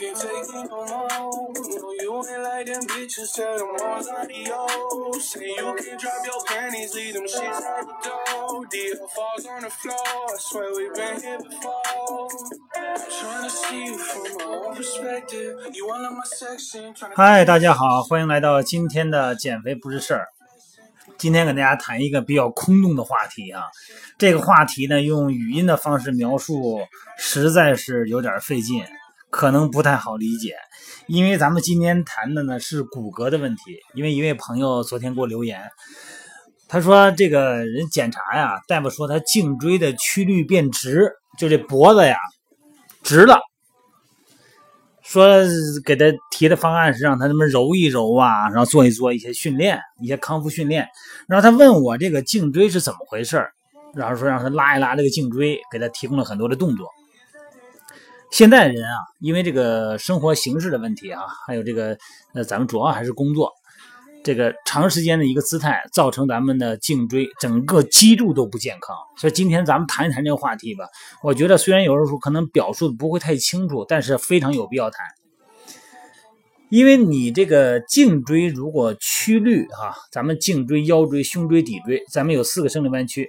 [0.00, 1.08] can't take it no more.
[1.12, 5.30] No, you ain't like them bitches, tell them all adios.
[5.30, 8.64] Say you can drop your panties, leave them shits at the door.
[8.70, 12.28] Deal falls on the floor, I swear we've been here before.
[12.76, 15.56] I'm trying to see you from my own perspective.
[15.74, 20.28] You all in my section, trying to 嗨，大家好，欢迎来到今天的减肥不是事儿。
[21.18, 23.64] 今天跟大家谈一个比较空洞的话题啊，
[24.16, 26.80] 这个话题呢，用语音的方式描述
[27.18, 28.82] 实在是有点费劲，
[29.30, 30.56] 可能不太好理解。
[31.06, 33.62] 因为咱们今天谈的呢是骨骼的问题。
[33.94, 35.62] 因为一位朋友昨天给我留言，
[36.68, 42.16] 他说这个人检查呀，大夫说他颈椎的曲率变直，就这脖子呀
[43.02, 43.40] 直了。
[45.02, 45.38] 说
[45.84, 50.86] 给他提的方案是让他那么揉一揉啊，然后做一做一些训练，一些康复训练。
[51.26, 53.44] 然后他问我这个颈椎是怎么回事
[53.92, 56.86] 然后说让他拉一拉这个颈椎，给他提供了很多的动作。
[58.30, 61.98] 现代人啊，因为这个生活形式的问题啊，还有这个
[62.32, 63.50] 呃，咱们主要还是工作，
[64.22, 68.96] 这个长时间的一个姿态，造成咱们的颈椎整个脊柱都不健康。
[69.18, 70.84] 所以今天咱们谈一谈这个话题吧。
[71.22, 75.04] 我觉得虽然有的时候可能表述的不会太清楚，但是非常有必要谈。
[76.70, 83.28] 因为你这个颈椎如果曲率啊，咱们颈椎、腰椎、胸椎、骶椎，咱们有四个生理弯曲，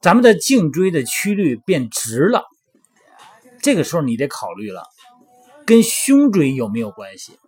[0.00, 2.42] 咱们的颈椎的曲率变直了，
[3.62, 4.82] 这个时候你得考虑了，
[5.64, 7.38] 跟胸椎有没有关系？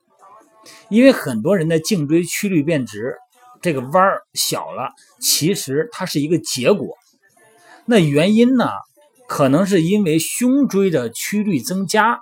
[0.89, 3.17] 因为很多人的颈椎曲率变直，
[3.61, 6.97] 这个弯儿小了，其实它是一个结果。
[7.85, 8.71] 那原因呢，
[9.29, 12.21] 可能是因为胸椎的曲率增加，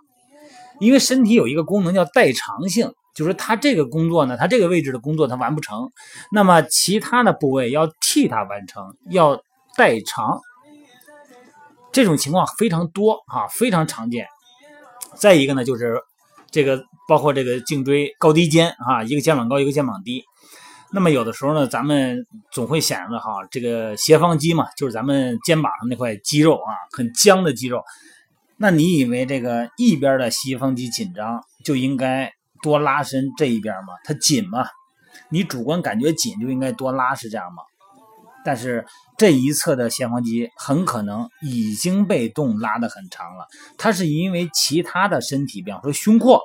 [0.80, 2.92] 因为身体有一个功能叫代偿性。
[3.14, 5.92] 就是它这个工作呢，它这个位置的工作它完不成，
[6.32, 9.42] 那么其他的部位要替它完成，要
[9.76, 10.40] 代偿。
[11.92, 14.26] 这种情况非常多啊，非常常见。
[15.14, 16.00] 再一个呢，就是
[16.50, 20.24] 这个包括这个颈椎高低肩啊，一个肩膀高，一个肩膀低。
[20.92, 27.82] 那么有的时候呢，咱们总会想着哈，这个斜方肌嘛，就是咱们肩膀上那块肌肉啊，很僵的肌肉。
[28.56, 32.32] 那你以为这个一边的斜方肌紧张就应该？
[32.62, 34.64] 多拉伸这一边吗，它紧嘛，
[35.30, 37.64] 你主观感觉紧就应该多拉，是这样吗？
[38.44, 38.84] 但是
[39.16, 43.46] 这一侧的斜方肌很可能已经被动拉的很长了，
[43.78, 46.40] 它是因为其他的身体，比方说胸廓，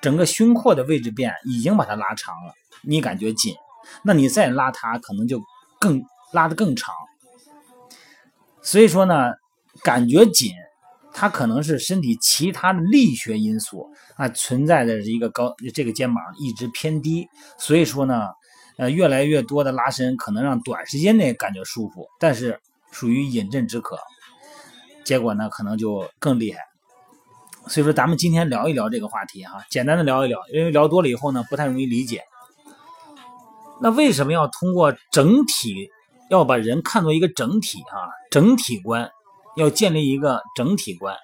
[0.00, 3.54] 整个胸廓的位置变，已经把它拉长了，你感觉紧，
[4.02, 5.40] 那你再拉它，可能就
[5.78, 6.94] 更拉的更长。
[8.62, 9.32] 所以说呢，
[9.82, 10.52] 感觉紧。
[11.10, 17.26] 它可能是身体其他的力学因素啊存在的一个高，这个肩膀一直偏低，
[17.58, 18.28] 所以说呢，
[18.78, 22.58] 呃，越来越多的拉伸可能让短时间内感觉舒服，但是
[22.90, 23.98] 属于饮鸩止渴，
[25.04, 26.60] 结果呢可能就更厉害。
[27.66, 32.22] 所以说咱们今天聊一聊这个话题哈，简单的聊一聊，因为聊多了以后呢不太容易理解。
[33.80, 35.90] 那为什么要通过整体，
[36.30, 39.10] 要把人看作一个整体啊，整体观？
[39.56, 41.16] 要建立一个整体观，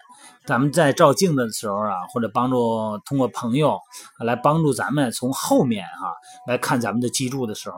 [0.47, 3.79] 咱们在照镜子的时候啊，或者帮助通过朋友
[4.19, 6.13] 来帮助咱们从后面哈
[6.47, 7.77] 来看咱们的脊柱的时候，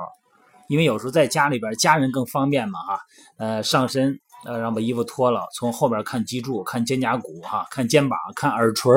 [0.69, 3.01] 因为有时候在家里边家人更方便嘛哈，
[3.39, 8.93] 呃上身呃让把衣服脱了，从后边看脊柱、看肩胛骨哈、看肩膀、看耳垂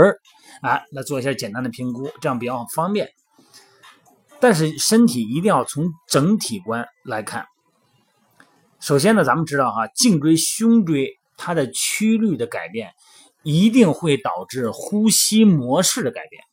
[0.63, 3.07] 哎来做一下简单的评估，这样比较方便。
[4.39, 7.45] 但是身体一定要从整体观来看。
[8.79, 11.19] 首先呢，咱们知道哈，颈椎、胸椎。
[11.41, 12.91] 它的曲率的改变，
[13.43, 16.43] 一定会导致呼吸模式的改变。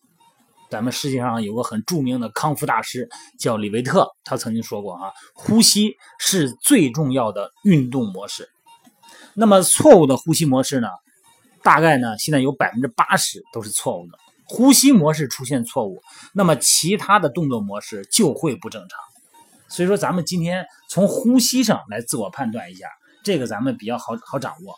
[0.69, 3.09] 咱们世界上有个很著名的康复大师
[3.39, 8.49] 叫李维特，他曾经说过啊，呼吸是最重要的运动模式。
[9.35, 10.89] 那么错误的呼吸模式呢，
[11.63, 14.19] 大概呢现在有百分之八十都是错误的。
[14.45, 16.01] 呼吸模式出现错误，
[16.33, 18.99] 那么其他的动作模式就会不正常。
[19.69, 22.87] 所以说，咱们今天从呼吸上来自我判断一下。
[23.25, 24.77] 这个咱们比较好好掌握。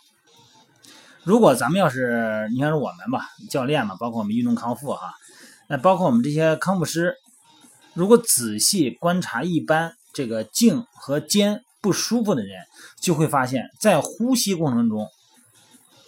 [1.29, 5.13] 如果咱们要是你看是我们吧，教练嘛，包括我们运动康复哈，
[5.69, 7.17] 那包括我们这些康复师，
[7.93, 12.65] 如果仔细观察一般这个颈和肩不舒服的人，
[12.99, 15.07] 就会发现，在呼吸过程中，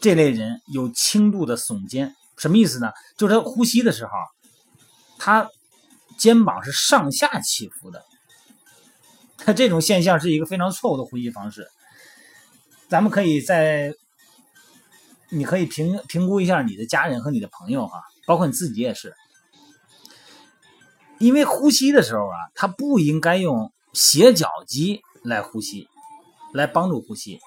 [0.00, 2.16] 这类人有轻度的耸肩。
[2.38, 2.90] 什么意思呢？
[3.18, 4.12] 就是他呼吸的时候，
[5.18, 5.50] 他
[6.16, 8.02] 肩膀是上下起伏的。
[9.36, 11.68] 他 这种现象是一个非常错误的呼吸方式。
[12.88, 13.92] 咱们可以在，
[15.30, 19.14] 你可以评评估一下你的家人和你的朋友哈，包括你自己也是，
[21.18, 25.86] 因为呼吸的时候啊，他不应该用斜角肌来呼吸，
[26.52, 27.38] 来帮助呼吸。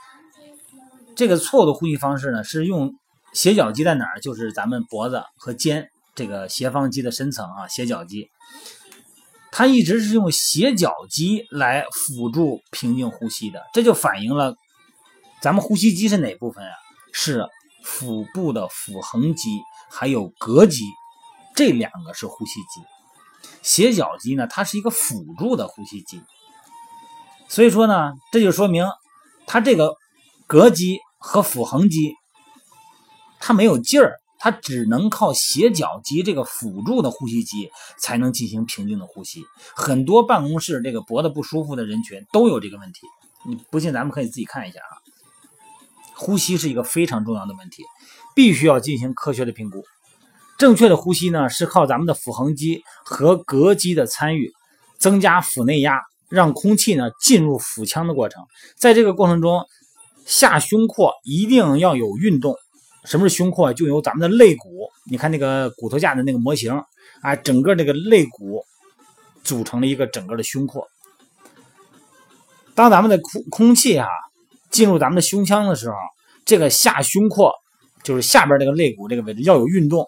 [1.16, 2.94] 这个错误的呼吸方式呢，是用
[3.34, 4.20] 斜角肌在哪儿？
[4.22, 8.30] 就是咱们脖子和肩这个斜方肌的深层啊，斜角肌，
[9.52, 14.56] 它一直是用斜角肌来辅助平静呼吸的，这就反映了
[15.42, 16.72] 咱们呼吸肌是哪部分啊？
[17.12, 17.48] 是
[17.84, 20.84] 腹部的腹横肌还有膈肌，
[21.56, 22.82] 这两个是呼吸肌。
[23.62, 26.22] 斜角肌呢，它是一个辅助的呼吸肌。
[27.48, 28.86] 所以说呢，这就说明
[29.46, 29.96] 它这个
[30.48, 32.16] 膈肌和腹横肌，
[33.40, 34.20] 它没有劲儿。
[34.40, 39.42] 它只能靠斜角肌这个辅助的呼吸肌才能进行平静的呼吸。
[39.74, 43.08] 很多办公室这个脖子不舒服的人群都有这个问题。
[43.48, 45.03] 你不信，咱们可以自己看一下啊。
[46.16, 47.84] 呼吸是一个非常重要的问题，
[48.36, 49.84] 必须要进行科学的评估。
[50.58, 54.52] 正确的呼吸呢，是靠咱们的腹横肌和膈肌的参与，
[55.00, 56.00] 增加腹内压，
[56.30, 58.46] 让空气呢进入腹腔的过程。
[58.78, 59.66] 在这个过程中，
[60.26, 62.56] 下胸廓一定要有运动。
[63.04, 63.74] 什么是胸廓？
[63.74, 66.82] 就由咱们的肋骨，你看那个骨头架的那个模型
[67.22, 68.64] 啊，整个这个肋骨
[69.44, 70.88] 组成了一个整个的胸廓。
[72.76, 74.08] 当咱们的空空气啊
[74.74, 75.96] 进入咱们的胸腔的时候，
[76.46, 77.54] 这个下胸廓
[78.04, 80.06] 就是下边这个肋骨这个位置要有运动，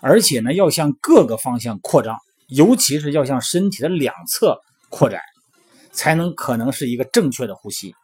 [0.00, 2.16] 而且呢要向各个方向扩张，
[2.48, 4.58] 尤其是要向身体的两侧
[4.88, 5.20] 扩展，
[5.92, 7.94] 才能可能是一个正确的呼吸。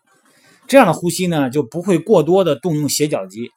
[0.68, 3.50] 这样的呼吸呢就不会过多的动用斜角肌。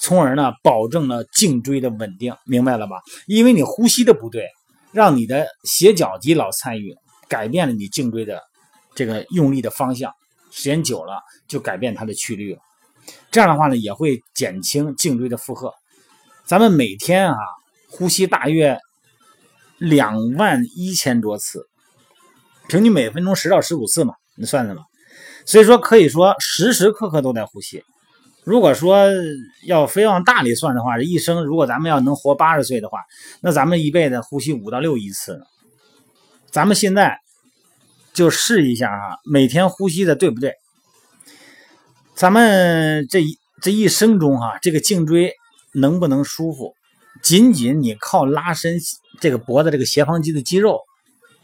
[0.00, 2.96] 从而呢，保证了颈椎的稳定，明白了吧？
[3.26, 4.46] 因为你呼吸的不对，
[4.92, 6.94] 让你的斜角肌老参与，
[7.28, 8.40] 改变了你颈椎的
[8.94, 10.12] 这个用力的方向，
[10.50, 12.60] 时间久了就改变它的曲率了。
[13.30, 15.72] 这样的话呢，也会减轻颈椎的负荷。
[16.44, 17.38] 咱们每天啊，
[17.90, 18.78] 呼吸大约
[19.78, 21.66] 两万一千多次，
[22.68, 24.82] 平均每分钟十到十五次嘛，你算算吧。
[25.46, 27.82] 所以说，可以说时时刻刻都在呼吸。
[28.44, 29.06] 如果说
[29.66, 32.98] 要非往大里算的话，这一生如果咱们要能活八十岁的话，
[33.40, 35.40] 那咱们一辈子呼吸五到六亿次。
[36.50, 37.18] 咱们现在
[38.18, 40.54] 就试一下啊，每天呼吸的对不对？
[42.16, 45.34] 咱们这一这一生中哈，这个颈椎
[45.72, 46.74] 能不能舒服？
[47.22, 48.80] 仅仅你靠拉伸
[49.20, 50.80] 这个脖子这个斜方肌的肌肉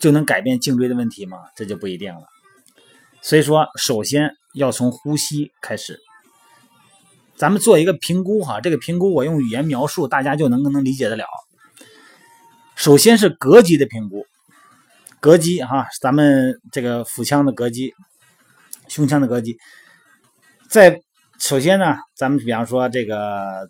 [0.00, 1.38] 就能改变颈椎的问题吗？
[1.54, 2.22] 这就不一定了。
[3.22, 6.00] 所以说，首先要从呼吸开始。
[7.36, 11.24] 咱们做一个评估哈，这个评估我用语言描述，大家就能能理解得了。
[12.74, 14.26] 首先是膈肌的评估，
[15.24, 17.94] 膈肌哈，咱们这个腹腔的膈肌，
[18.88, 19.56] 胸腔的膈肌，
[20.68, 21.00] 在
[21.38, 23.66] 首先呢，咱们比方说这个，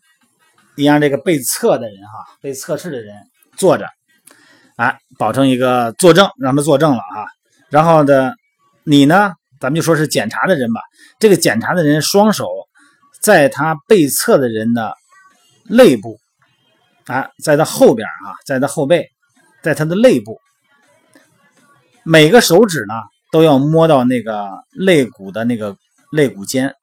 [0.77, 3.15] 你让这个被测的人哈，被测试的人
[3.57, 3.87] 坐着，
[4.75, 7.25] 啊，保证一个坐正，让他坐正了啊。
[7.69, 8.33] 然后呢，
[8.83, 9.31] 你呢，
[9.61, 10.81] 咱们就说是检查的人吧，
[11.21, 12.49] 这个检查的人双手。
[13.21, 14.93] 在他背侧的人的
[15.63, 16.19] 肋部
[17.07, 19.09] 啊，在他后边啊，在他后背，
[19.63, 20.39] 在他的肋部，
[22.05, 22.95] 每个手指呢
[23.33, 25.77] 都要摸到那个肋骨的那个
[26.13, 26.75] 肋骨尖，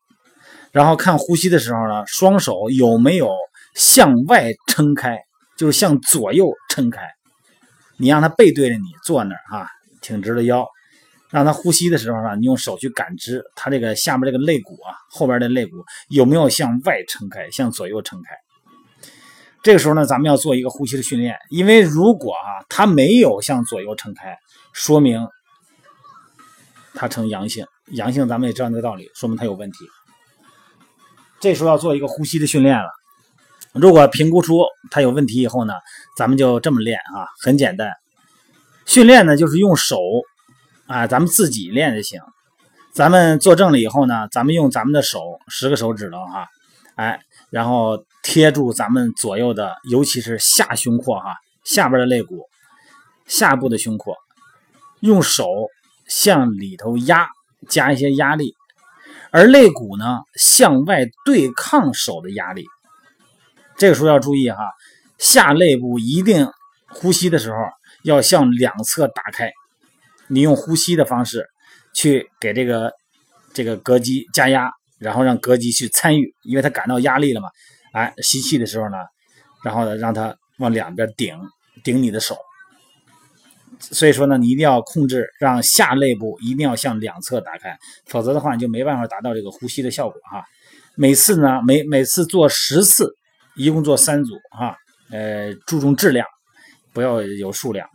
[0.72, 3.30] 然后看呼吸的时候呢，双手有没有
[3.76, 5.20] 向外撑开，
[5.58, 7.02] 就是向左右撑开。
[7.98, 9.68] 你让他背对着你坐那儿啊，
[10.02, 10.68] 挺直了腰。
[11.30, 15.78] 让他呼吸的时候呢，你用手去感知他这个下面这个肋骨啊，后边的肋骨
[16.10, 18.36] 有没有向外撑开，向左右撑开。
[19.64, 24.36] 这个时候呢，咱们要做一个呼吸的训练，因为如果啊他没有向左右撑开，
[24.74, 25.28] 说明
[26.94, 27.66] 它呈阳性。
[27.88, 29.78] 阳性咱们也知道那个道理，说明它有问题。
[31.40, 32.90] 这时候要做一个呼吸的训练了。
[33.74, 35.74] 如果评估出它有问题以后呢，
[36.18, 37.92] 咱们就这么练啊，很简单。
[38.86, 39.98] 训练呢就是用手。
[40.88, 42.20] 啊，咱们自己练就行。
[42.92, 46.46] 咱们坐正了以后呢，咱们用咱们的手十个手指头哈，
[46.96, 47.18] 哎，
[47.50, 52.42] 然后贴住咱们左右的，尤其是下胸廓哈，下边的肋骨，
[53.26, 54.18] 下部的胸廓，
[55.02, 55.46] 用手
[56.08, 57.28] 向里头压，
[57.68, 58.56] 加一些压力，
[59.32, 62.66] 而肋骨呢向外对抗手的压力。
[63.78, 64.58] 这个时候要注意哈，
[65.18, 66.48] 下肋部一定
[66.90, 67.58] 呼吸的时候
[68.04, 69.52] 要向两侧打开。
[70.28, 71.48] 你用呼吸的方式
[71.94, 72.94] 去给这个
[73.54, 77.50] 这个膈肌加压，然后让膈肌去参与，因为它感到压力了嘛。
[77.94, 78.98] 哎，吸气的时候呢，
[79.64, 81.36] 然后呢让它往两边顶
[81.84, 82.38] 顶你的手。
[83.82, 90.44] 所以说呢，你一定要控制，让下肋部一定要向两侧打开，否则的话你就没办法达到这个呼吸的效果哈。
[90.96, 93.14] 每次呢，每每次做十次，
[93.56, 94.76] 一共做三组哈。
[95.10, 96.26] 呃，注重质量，
[96.94, 97.88] 不要有数量。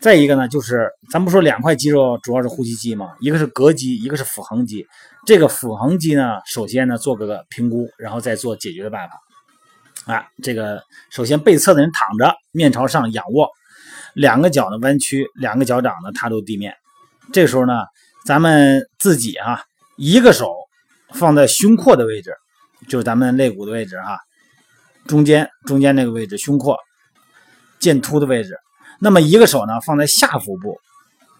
[0.00, 4.86] 再一个呢，就是咱不说两块肌肉主要是呼吸肌嘛，一个是膈肌，一个是腹横肌。
[5.26, 10.12] 这个腹横肌呢，首先呢做个评估，然后再做解决的办法。
[10.12, 13.48] 啊，这个首先背侧的人躺着，面朝上仰卧，
[14.14, 16.74] 两个脚呢弯曲，两个脚掌呢踏入地面。
[17.32, 17.84] 这时候呢，
[18.24, 19.62] 咱们自己啊，
[19.96, 20.52] 一个手
[21.12, 22.34] 放在胸廓的位置，
[22.88, 24.18] 就是咱们肋骨的位置哈，
[25.06, 26.76] 中间中间那个位置，胸廓
[27.78, 28.56] 剑突的位置。
[29.00, 30.76] 那么一个手呢放在下腹部，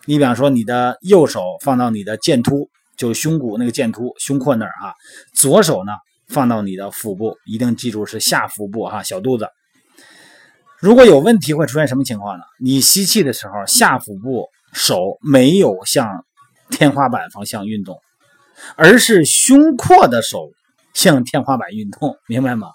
[0.07, 4.95] 你比方说你的右手放到你的剑突，就胸骨那个剑突胸廓那儿啊，
[5.35, 5.93] 左手呢
[6.29, 9.49] 放到你的腹部，一定记住是下腹部哈，小肚子。
[10.81, 12.45] 如果有问题会出现什么情况呢？
[12.59, 16.25] 你吸气的时候，下腹部手没有向
[16.71, 18.01] 天花板方向运动，
[18.77, 20.49] 而是胸廓的手
[20.95, 22.69] 向天花板运动，明白吗？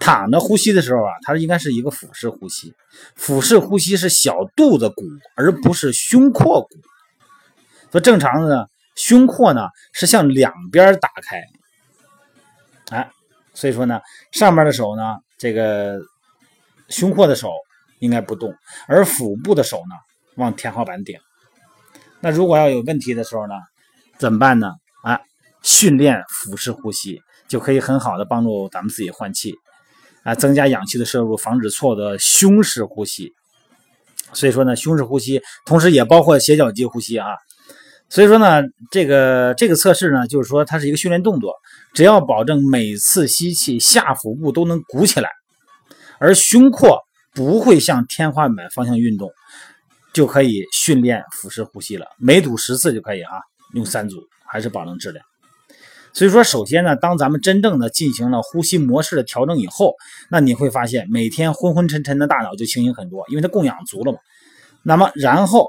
[0.00, 2.72] 躺着呼吸的时候啊，它应该是一个腹式呼吸。
[3.14, 5.02] 腹式呼吸是小肚子鼓，
[5.36, 6.68] 而不是胸廓鼓。
[7.90, 11.42] 所以正常的呢，胸廓呢是向两边打开。
[12.96, 13.10] 哎，
[13.52, 14.00] 所以说呢，
[14.32, 15.98] 上面的手呢，这个
[16.88, 17.50] 胸廓的手
[18.00, 18.54] 应该不动，
[18.86, 19.94] 而腹部的手呢
[20.36, 21.18] 往天花板顶。
[22.20, 23.54] 那如果要有问题的时候呢，
[24.18, 24.72] 怎么办呢？
[25.04, 25.20] 啊，
[25.62, 29.54] 训练腹式呼吸就可以很好的帮助咱们自己换气。
[30.24, 33.32] 啊，增加氧气的摄入，防止错误的胸式呼吸。
[34.34, 37.26] 所以说呢，胸式呼吸同时也包括斜角肌呼吸啊。
[38.10, 41.54] 所以说呢，这个这个测试呢，就是说它是一个训练动作，
[41.94, 45.30] 只要保证每次吸气下腹部都能鼓起来，
[46.18, 46.98] 而胸廓
[47.34, 49.30] 不会向天花板方向运动，
[50.12, 52.06] 就可以训练腹式呼吸了。
[52.18, 53.38] 每组十次就可以啊，
[53.74, 55.24] 用三组还是保证质量。
[56.14, 59.94] 所以说，首先呢，当咱们真正的进行了呼吸模式的调整以后，
[60.30, 64.18] 那你会发现每天昏昏沉沉的大脑就清醒很多，因为它供氧足了嘛。
[64.82, 65.68] 那么，然后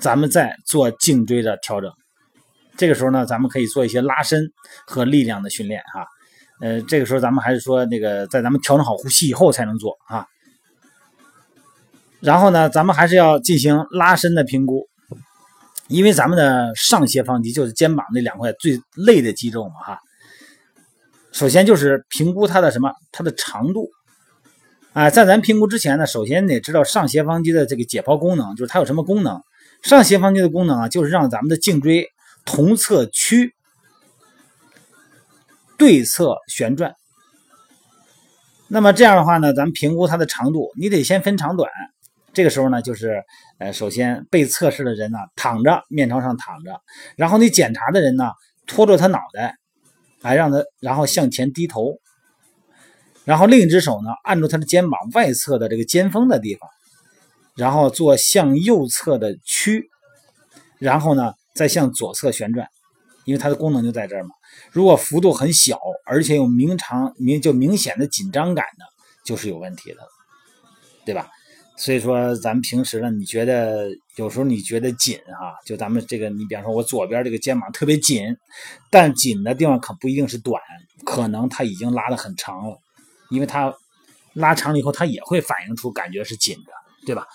[0.00, 1.92] 咱们再做颈椎的调整，
[2.76, 4.50] 这个时候呢，咱们可以做一些拉伸
[4.86, 6.06] 和力量的训练哈。
[6.60, 10.26] 呃，这个时候咱们还是说那个在咱们调整好呼吸以后才能做啊。
[12.20, 14.86] 然后呢，咱们还是要进行拉伸的评估。
[15.88, 20.00] 因为咱们的上斜方肌就是肩膀那两块最累的肌肉嘛，哈。
[21.30, 23.88] 首先就是评估它的什么，它的长度。
[24.94, 29.40] 啊，在咱评估之前呢，首先得知道上斜方肌的这个解剖功能，就是它有什么功能。
[29.82, 32.08] 上斜方肌的功能啊，就是让咱们的颈椎
[32.44, 33.54] 同侧屈，
[35.78, 36.94] 对侧旋转。
[38.68, 41.70] 那么这样的话呢，咱们评估它的长度，你得先分长短。
[42.32, 43.22] 这个时候呢，就是
[43.58, 46.80] 呃，首先被测试的人呢躺着，面朝上躺着，
[47.16, 48.30] 然后你检查的人呢
[48.66, 49.56] 托着他脑袋，
[50.20, 51.98] 来让他然后向前低头，
[53.24, 56.68] 然后另一只手呢按住他的肩膀外侧的这个肩峰的地方，
[57.54, 59.88] 然后做向右侧的屈，
[60.78, 62.68] 然后呢再向左侧旋转，
[63.24, 64.35] 因为它的功能就在这儿嘛。
[64.70, 68.84] 如果幅度很小，而且有明长明就明显的紧张感的，
[69.24, 69.98] 就是有问题的，
[71.04, 71.28] 对吧？
[71.78, 78.34] 所以说，咱们平时呢，你觉得有时候你觉得紧啊，就咱们这个，你比方说，我左边这个肩膀特别紧，
[78.90, 80.58] 但紧的地方可不一定是短，
[81.04, 82.78] 可能它已经拉的很长了，
[83.30, 83.74] 因为它
[84.32, 86.72] 拉长了以后，它也会反映出感觉是紧的，
[87.04, 87.26] 对吧？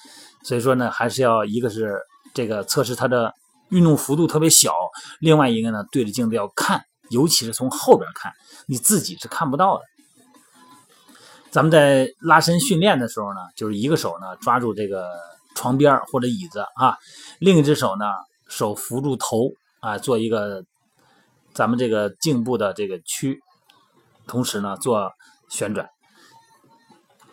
[0.43, 1.99] 所以说呢，还是要一个是
[2.33, 3.31] 这个测试它的
[3.69, 4.73] 运动幅度特别小，
[5.19, 8.33] 另外一个呢，对着镜子要看，尤其是从后边看，
[8.65, 9.83] 你自己是看不到的。
[11.51, 15.05] 咱们在拉伸训练的时候呢，就是一个手呢抓住这个
[15.53, 16.97] 床边或者椅子啊，
[17.39, 18.05] 另一只手呢
[18.47, 19.49] 手扶住头
[19.81, 20.63] 啊，做一个
[21.53, 23.37] 咱们这个颈部的这个屈，
[24.27, 25.11] 同时呢做
[25.49, 25.89] 旋转，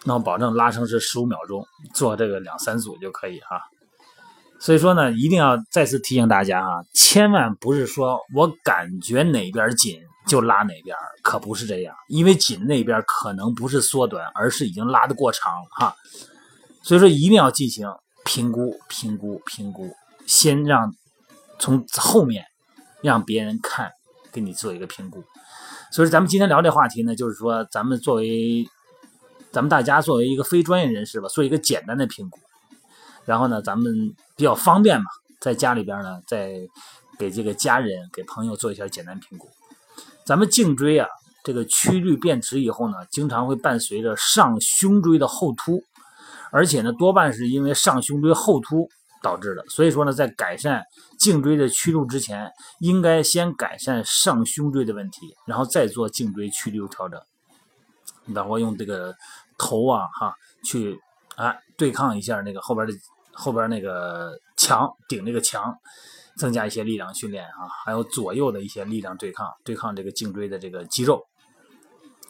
[0.04, 3.62] 那么保证拉伸是十五秒钟，做这个两三组就可以哈。
[4.60, 10.00] 所以说呢，一定要再次提醒大家啊，千万不是说我感觉哪边紧。
[10.26, 15.96] 就拉哪边可不是这样，因为紧那边可能不是缩短，而是已经拉得过长了哈。
[16.82, 17.88] 所以说一定要进行
[18.26, 19.90] 评估、评估、评估，
[20.26, 20.92] 先让
[21.58, 22.44] 从后面
[23.02, 23.90] 让别人看，
[24.30, 25.24] 给你做一个评估。
[25.90, 28.66] 所以咱们今天聊这话题呢，就是说咱们作为
[29.50, 32.38] 咱们大家作为一个非专业人士吧，做一个简单的评估，
[33.28, 33.92] 然后呢，咱们
[34.36, 35.04] 比较方便嘛，
[35.38, 36.54] 在家里边呢，再
[37.18, 39.46] 给这个家人、给朋友做一下简单评估。
[40.24, 41.06] 咱们颈椎啊，
[41.44, 45.84] 这个曲率变直以后呢，经常会伴随着上胸椎的后凸，
[46.50, 48.88] 而且呢，多半是因为上胸椎后凸
[49.22, 49.62] 导致的。
[49.68, 50.82] 所以说呢，在改善
[51.18, 57.20] 颈椎的曲度之前，应该先改善上胸椎的问题，然后再做颈椎曲率调整。
[58.24, 59.14] 你等会用这个
[59.58, 60.32] 头啊，哈，
[60.64, 60.98] 去
[61.36, 62.94] 啊对抗一下那个后边的
[63.38, 65.74] 后边那个墙顶那个墙。
[66.38, 71.20] 增加一些力量训练啊，还有左右的一些力量对抗，对抗这个颈椎的这个肌肉。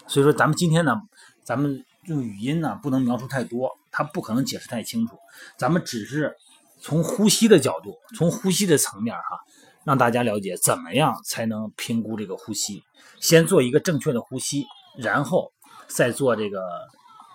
[0.07, 0.97] 所以说，咱们今天呢，
[1.45, 5.19] 咱们用语音呢不能描述太多，它不可能解释太清楚。
[5.59, 6.35] 咱们只是
[6.81, 9.23] 从呼吸的角度，从呼吸的层面哈，
[9.85, 12.83] 让大家了解怎么样才能评估这个呼吸。
[13.21, 14.65] 先做一个正确的呼吸，
[14.97, 15.53] 然后
[15.87, 16.63] 再做这个，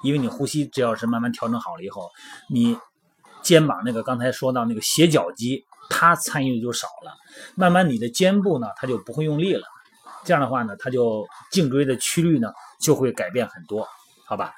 [0.01, 2.09] 因为你呼吸只要是慢慢调整好了以后，
[2.49, 2.75] 你
[3.43, 7.11] 肩膀那个刚才说到那个斜角肌，它参与的就少了，
[7.55, 9.67] 慢慢你的肩部呢，它就不会用力了。
[10.23, 13.85] 这样的话呢，它就颈椎的曲率呢就会改变很多，
[14.25, 14.53] 好吧？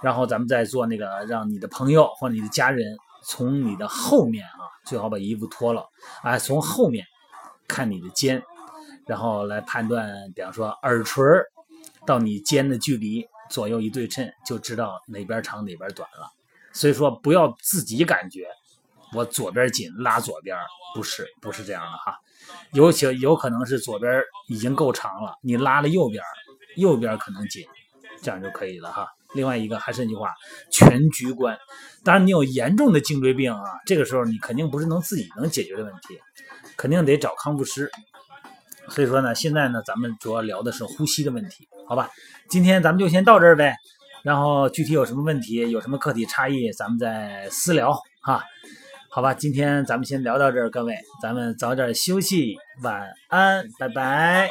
[0.00, 5.84] 然后咱们再做那个，让你的朋友或者你的家人从你的后面啊，最好把衣服脱了，
[6.22, 7.06] 哎，从后面
[7.68, 8.42] 看你的肩，
[9.06, 11.22] 然后来判断，比方说耳垂
[12.06, 16.32] 到你肩的距离左右一对称，就知道哪边长哪边短了。
[16.72, 18.46] 所以说，不要自己感觉
[19.14, 20.56] 我左边紧拉左边，
[20.94, 22.18] 不是不是这样的哈。
[22.72, 26.22] 有些有可能是左边已经够长了，你拉了右边，
[26.76, 27.64] 右边可能紧，
[28.22, 29.06] 这样就可以了哈。
[29.34, 30.32] 另外一个还是那句话，
[30.70, 31.56] 全局观。
[32.04, 36.18] 当然，你有严重的颈椎病啊，这个时候你肯定不是能自己能解决的问题，
[36.76, 37.90] 肯定得找康复师。
[38.88, 42.10] 所以说呢，现在呢，咱们主要聊的是呼吸的问题，好吧？
[42.48, 43.76] 今天咱们就先到这儿呗。
[44.22, 48.42] 然后具体有什么问题，有什么课题差异，咱们再私聊哈。
[49.10, 54.50] 好吧，今天咱们先聊到这儿，各位，咱们早点休息，晚安，拜拜。